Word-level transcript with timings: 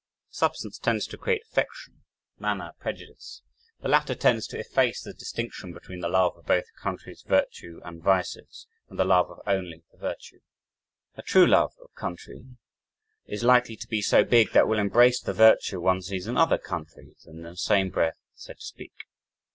Substance 0.31 0.79
tends 0.79 1.05
to 1.05 1.15
create 1.15 1.43
affection; 1.45 2.01
manner 2.39 2.71
prejudice. 2.79 3.43
The 3.81 3.87
latter 3.87 4.15
tends 4.15 4.47
to 4.47 4.57
efface 4.57 4.99
the 5.03 5.13
distinction 5.13 5.73
between 5.73 5.99
the 5.99 6.09
love 6.09 6.35
of 6.35 6.47
both 6.47 6.63
a 6.75 6.81
country's 6.81 7.21
virtue 7.21 7.79
and 7.85 8.01
vices, 8.01 8.65
and 8.89 8.97
the 8.97 9.05
love 9.05 9.29
of 9.29 9.39
only 9.45 9.83
the 9.91 9.99
virtue. 9.99 10.39
A 11.17 11.21
true 11.21 11.45
love 11.45 11.73
of 11.83 11.93
country 11.93 12.43
is 13.27 13.43
likely 13.43 13.75
to 13.75 13.87
be 13.87 14.01
so 14.01 14.23
big 14.23 14.53
that 14.53 14.61
it 14.61 14.67
will 14.67 14.79
embrace 14.79 15.21
the 15.21 15.33
virtue 15.33 15.79
one 15.79 16.01
sees 16.01 16.25
in 16.25 16.35
other 16.35 16.57
countries 16.57 17.23
and, 17.27 17.37
in 17.37 17.43
the 17.43 17.55
same 17.55 17.91
breath, 17.91 18.17
so 18.33 18.53
to 18.55 18.61
speak. 18.63 18.93